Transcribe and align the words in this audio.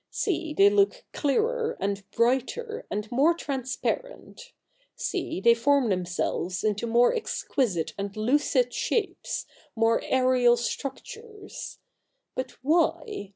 See, 0.09 0.55
they 0.55 0.71
look 0.71 1.03
clearer, 1.13 1.77
and 1.79 2.03
brighter, 2.09 2.87
and 2.89 3.07
more 3.11 3.35
transparent— 3.35 4.51
see, 4.95 5.39
they 5.39 5.53
form 5.53 5.89
themselves 5.89 6.63
into 6.63 6.87
more 6.87 7.13
ex 7.13 7.45
quisite 7.47 7.93
and 7.99 8.17
lucid 8.17 8.73
shapes, 8.73 9.45
more 9.75 10.01
aerial 10.03 10.57
structures. 10.57 11.77
But 12.33 12.53
why 12.63 13.29